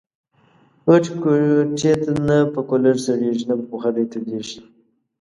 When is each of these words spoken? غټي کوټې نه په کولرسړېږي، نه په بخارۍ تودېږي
غټي 0.91 1.13
کوټې 1.23 1.91
نه 2.27 2.37
په 2.53 2.59
کولرسړېږي، 2.69 3.43
نه 3.49 3.55
په 3.59 3.65
بخارۍ 3.71 4.05
تودېږي 4.11 4.59